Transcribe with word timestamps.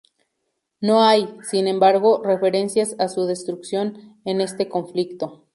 No 0.79 1.03
hay, 1.03 1.29
sin 1.43 1.67
embargo, 1.67 2.23
referencias 2.25 2.95
a 2.97 3.07
su 3.07 3.27
destrucción 3.27 4.17
en 4.25 4.41
este 4.41 4.67
conflicto. 4.67 5.45